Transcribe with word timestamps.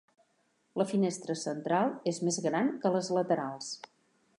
La 0.81 0.87
finestra 0.93 1.35
central 1.43 1.93
és 2.13 2.21
més 2.29 2.43
gran 2.49 2.75
que 2.87 2.97
les 2.97 3.15
laterals. 3.21 3.71